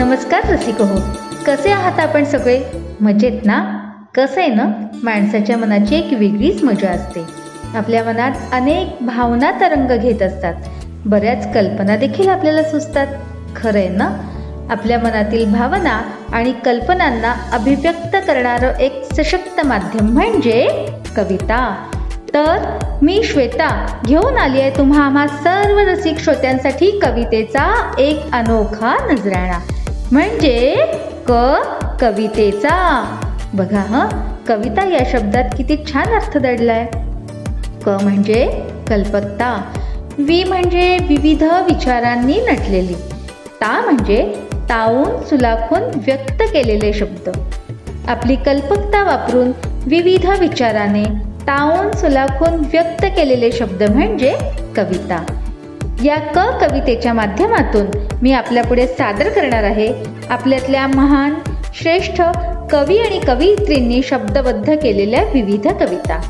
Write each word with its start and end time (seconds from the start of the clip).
नमस्कार 0.00 0.52
रसिक 0.52 0.80
हो. 0.80 1.00
कसे 1.46 1.70
आहात 1.70 2.00
आपण 2.00 2.24
सगळे? 2.24 2.62
मजेत 3.00 3.32
ना? 3.44 3.78
कसं 4.14 4.40
आहे 4.40 4.54
ना? 4.54 4.64
माणसाच्या 5.02 5.56
मनाची 5.56 5.96
एक 5.96 6.08
वेगळीच 6.18 6.64
मजा 6.64 6.90
असते. 6.90 7.20
आपल्या 7.74 8.04
मनात 8.04 8.30
अनेक 8.52 8.96
भावना 9.00 9.50
तरंग 9.50 9.98
घेत 9.98 10.22
असतात. 10.22 10.54
बऱ्याच 11.06 11.54
कल्पना 11.54 11.96
देखील 11.96 12.28
आपल्याला 12.28 12.62
सुचतात. 12.62 13.06
खरं 13.56 13.78
आहे 13.78 13.88
ना? 13.88 14.18
आपल्या 14.70 14.98
मनातील 14.98 15.52
भावना 15.52 16.02
आणि 16.32 16.52
कल्पनांना 16.64 17.34
अभिव्यक्त 17.52 18.16
करणारं 18.26 18.74
एक 18.74 19.02
सशक्त 19.12 19.66
माध्यम 19.66 20.06
म्हणजे 20.06 20.86
कविता. 21.16 21.86
तर 22.34 22.78
मी 23.02 23.22
श्वेता 23.24 23.86
घेऊन 24.06 24.36
आली 24.36 24.60
आहे 24.60 24.70
तुम्हा 24.70 25.04
आम्हा 25.04 25.26
सर्व 25.26 25.78
रसिक 25.78 26.18
श्रोत्यांसाठी 26.18 26.90
कवितेचा 26.90 27.92
एक 27.98 28.20
अनोखा 28.32 29.12
नजराणा. 29.12 29.58
म्हणजे 30.12 30.74
क 31.28 31.32
कवितेचा. 32.00 32.76
बघा 33.54 33.80
ह? 33.80 34.08
कविता 34.48 34.88
या 34.88 35.04
शब्दात 35.12 35.44
किती 35.58 35.76
छान 35.92 36.08
अर्थ 36.08 36.38
दडलाय. 36.38 36.86
क 37.84 37.88
म्हणजे 37.88 38.64
कल्पकता. 38.88 39.72
वि 40.18 40.44
म्हणजे 40.44 40.96
विविध 41.08 41.42
विचारांनी 41.42 42.40
नटलेली. 42.40 42.94
ता 43.60 43.80
म्हणजे 43.80 44.34
तावून 44.68 45.24
सुलाखून 45.24 45.82
व्यक्त 45.82 46.42
केलेले 46.52 46.92
शब्द. 46.92 47.30
आपली 48.08 48.36
कल्पकता 48.36 49.02
वापरून 49.04 49.52
विविध 49.86 50.26
विचाराने 50.40 51.04
तावून 51.40 51.90
सुलाखून 51.92 52.54
व्यक्त 52.54 53.04
केलेले 53.04 53.52
शब्द 53.52 53.82
म्हणजे 53.82 54.38
कविता. 54.76 55.24
या 56.04 56.16
क 56.16 56.38
कवितेच्या 56.60 57.12
माध्यमातून 57.12 57.86
मी 58.22 58.32
आपल्यापुढे 58.32 58.86
सादर 58.86 59.28
करणार 59.28 59.62
आहे. 59.62 59.92
आपल्यातल्या 60.30 60.86
महान 60.86 61.34
श्रेष्ठ 61.74 62.22
कवी 62.70 62.98
आणि 62.98 63.18
कवयित्रींनी 63.18 64.02
शब्दबद्ध 64.02 64.74
केलेल्या 64.74 65.22
विविध 65.34 65.68
कविता. 65.68 66.20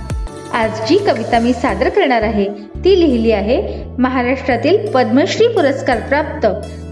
आज 0.53 0.89
जी 0.89 0.99
कविता 0.99 1.39
मी 1.39 1.53
सादर 1.53 1.89
करणार 1.89 2.23
आहे 2.23 2.45
ती 2.85 3.01
लिहिली 3.01 3.33
आहे 3.33 3.85
महाराष्ट्रातील 3.99 4.91
पद्मश्री 4.91 5.49
पुरस्कार 5.49 6.01
प्राप्त 6.01 6.47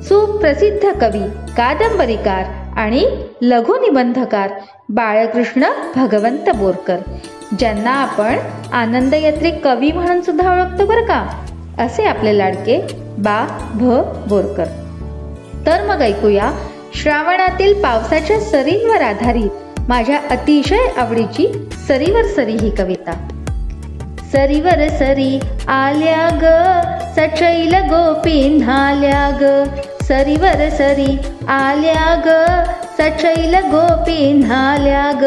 सुप्रसिद्ध 0.05 0.91
कवी 1.00 1.22
कादंबरीकार 1.56 2.45
आणि 2.77 3.06
लघुनिबंधकार 3.42 4.50
बाळकृष्ण 4.89 5.64
भगवंत 5.97 6.50
बोरकर 6.56 6.97
ज्यांना 7.58 7.91
आपण 7.91 8.36
आनंदयात्री 8.72 9.50
कवी 9.50 9.92
म्हणून 9.92 10.20
सुद्धा 10.20 10.52
ओळखतो 10.52 10.86
बरं 10.86 11.05
का? 11.05 11.47
असे 11.78 12.04
आपले 12.04 12.38
लाडके 12.38 12.86
बा 13.18 13.46
भ 13.74 13.82
बोरकर. 14.28 14.64
तर 15.66 15.82
मग 15.86 16.02
ऐकूया 16.02 16.52
श्रावणातील 16.94 17.82
पावसाच्या 17.82 18.40
सरींवर 18.40 19.00
आधारित 19.00 19.80
माझ्या 19.88 20.18
अतिशय 20.30 20.86
आवडीची 20.96 21.68
सरीवर 21.88 22.22
सरी 22.22 22.52
ही 22.52 22.70
कविता. 22.70 23.12
सरीवर 24.32 24.88
सरी 24.88 25.40
आल्या 25.68 26.28
ग 26.42 26.46
सचैल 27.16 27.74
गोपी 27.74 28.58
न्हाल्या 28.58 29.30
ग. 29.40 29.64
सरीवर 30.04 30.68
सरी 30.68 31.18
आल्या 31.48 32.14
ग 32.26 32.28
सचैल 32.98 33.54
गोपी 33.54 34.32
न्हाल्या 34.32 35.10
ग. 35.22 35.24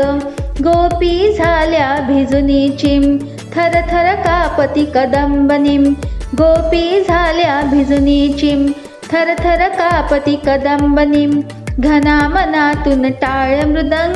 गोपी 0.64 1.34
झाल्या 1.38 1.96
भिजुनी 2.08 2.70
चिम 2.70 3.18
थर 3.56 3.74
थर 3.74 4.16
कापती 4.16 4.86
कदंबनीम. 4.96 5.94
गोपी 6.34 7.04
झाल्या 7.08 7.62
भिजुनी 7.62 8.34
चिम 8.40 8.66
थर 9.12 9.34
थर 9.40 9.68
कापती 9.68 10.36
कदंबनीम 10.46 11.42
घना 11.80 12.28
मनातून 12.28 13.12
टाळ 13.12 13.66
मृदंग. 13.66 14.14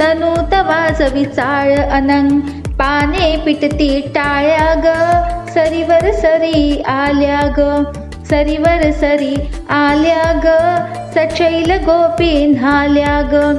तनूत 0.00 0.54
वाजवी 0.54 1.24
चाळ 1.24 1.72
अनंग. 1.72 2.40
पाने 2.78 3.36
पिटती 3.36 4.00
टाळ्या 4.00 4.74
ग 4.84 4.86
सरीवर 5.50 6.10
सरी 6.10 6.82
आल्या 6.86 7.40
ग. 7.58 7.84
सरीवर 8.24 8.90
सरी 8.90 9.34
आल्या 9.70 10.32
ग. 10.44 10.48
सचैल 11.14 11.72
गोपी 11.72 12.46
न्हाल्या 12.46 13.20
ग. 13.32 13.54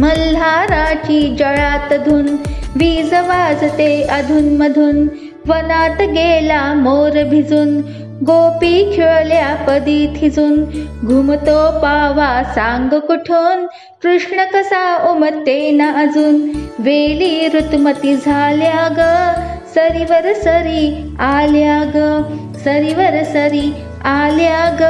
मल्हाराची 0.00 1.36
जळात 1.38 1.92
धुन. 1.94 2.36
वीज 2.76 3.14
वाजते 3.14 4.02
अधून 4.02 4.56
मधून 4.56 5.06
वनात 5.48 6.02
गेला 6.02 6.74
मोर 6.74 7.24
भिजून. 7.24 7.80
गोपी 8.26 8.92
खेळल्या 8.96 9.54
पदी 9.54 10.06
थिजून. 10.20 10.64
घुमतो 11.04 11.70
पावा 11.70 12.42
सांग 12.54 12.98
कुठून? 12.98 13.66
कृष्ण 14.02 14.44
कसा 14.54 15.10
उमते 15.10 15.70
ना 15.70 15.92
अजून? 15.92 16.50
वेली 16.78 17.48
ऋतुमती 17.54 18.16
झाल्या 18.16 18.88
ग. 18.98 19.32
सरीवर 19.74 20.32
सरी 20.32 21.16
आल्या 21.20 21.82
ग. 21.94 22.22
सरीवर 22.64 23.22
सरी 23.22 23.74
आल्या 24.04 24.76
ग. 24.80 24.82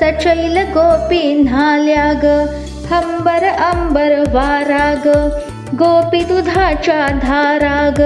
सचैल 0.00 0.58
गोपी 0.58 1.42
न्हाल्या 1.42 2.12
ग. 2.12 2.26
अंबर 2.94 3.44
अंबर 3.44 4.20
वाराग 4.20 5.08
गोपी 5.74 6.24
दुधाच्या 6.24 7.06
धाराग 7.22 8.00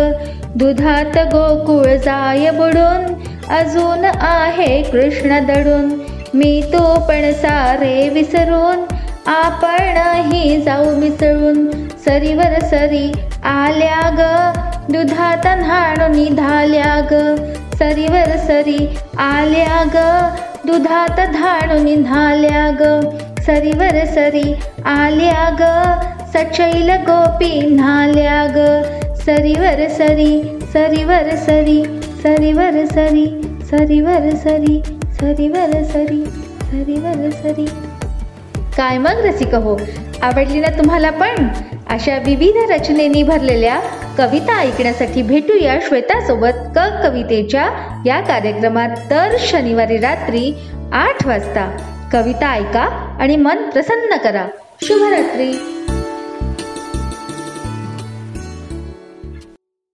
दुधात 0.56 1.16
गोकुळ 1.18 1.96
जाय 1.96 2.50
बुडून 2.50 3.06
अजून 3.54 4.04
आहे 4.04 4.82
कृष्ण 4.82 5.38
दडून. 5.46 5.88
मी 6.34 6.62
तो 6.72 6.94
पण 7.08 7.32
सारे 7.32 8.08
विसरून 8.08 8.84
आपणही 9.26 10.62
जाऊ 10.62 10.94
मिसळून. 10.96 11.70
सरीवर 12.04 12.58
सरी 12.60 13.12
आल्या 13.44 14.08
ग 14.18 14.22
दुधात 14.92 15.46
न्हाणून 15.58 16.34
धाल्या 16.34 17.00
ग. 17.10 17.34
सरीवर 17.78 18.36
सरी 18.36 18.98
आल्या 19.18 19.82
ग 19.94 19.98
दुधात 20.66 21.20
धाणून 21.32 21.84
निधाल्या 21.84 22.68
ग. 22.80 23.00
सरीवर 23.42 24.04
सरी 24.04 24.54
आल्या 24.84 25.48
ग 25.60 25.64
सचैल 26.34 26.90
गोपी 26.90 27.60
न्हाल्या 27.70 28.44
ग. 28.56 28.60
सरीवर 29.26 29.88
सरी 29.88 30.58
सरीवर 30.72 31.34
सरी 31.34 31.84
सरीवर 32.22 32.84
सरी 32.84 33.42
सरीवर 33.64 34.30
सरी 34.34 34.82
सरीवर 35.20 35.82
सरी 35.82 36.24
सरीवर 36.62 37.30
सरी. 37.30 37.64
काय 38.76 38.98
मग 38.98 39.10
रसिक 39.10 39.54
हो? 39.54 39.80
आवडली 40.22 40.60
ना 40.60 40.68
तुम्हाला 40.68 41.10
पण? 41.10 41.48
अशा 41.90 42.16
विविध 42.16 42.70
रचनेनी 42.70 43.22
भरलेल्या 43.22 43.80
कविता 44.18 44.58
ऐकण्यासाठी 44.58 45.22
भेटूया 45.22 45.78
श्वेतासोबत 45.82 46.78
क 46.78 46.78
कवितेच्या 46.78 47.70
या 48.06 48.20
कार्यक्रमात 48.20 48.88
दर 48.88 49.36
शनिवारी 49.38 49.96
रात्री 49.96 50.54
आठ 50.92 51.26
वाजता. 51.26 51.76
कविता 52.12 52.52
ऐका 52.52 53.16
आणि 53.20 53.36
मन 53.36 53.56
प्रसन्न 53.56 54.16
करा. 54.16 54.46
शुभरात्री. 54.82 55.73